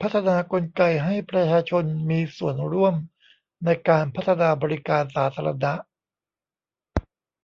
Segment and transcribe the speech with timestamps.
[0.00, 2.94] พัฒนากลไกให้ประชาชนมีส่วนร่วม
[3.64, 5.72] ในการพัฒนาบริการสาธารณะ